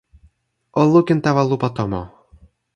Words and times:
o 0.79 0.81
lukin 0.91 1.19
tawa 1.25 1.41
lupa 1.49 1.67
tomo. 1.77 2.01